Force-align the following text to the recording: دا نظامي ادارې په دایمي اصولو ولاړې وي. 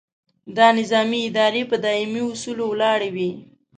دا 0.57 0.67
نظامي 0.79 1.19
ادارې 1.29 1.61
په 1.71 1.75
دایمي 1.85 2.21
اصولو 2.31 2.63
ولاړې 2.69 3.09
وي. 3.15 3.31